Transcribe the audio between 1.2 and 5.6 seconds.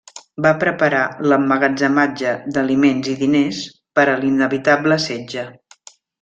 l'emmagatzematge d'aliments i diners per a l'inevitable setge.